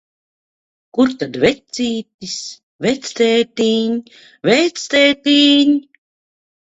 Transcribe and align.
Kur 0.97 1.11
tad 1.19 1.35
vecītis? 1.43 2.37
Vectētiņ, 2.87 4.01
vectētiņ! 4.51 5.77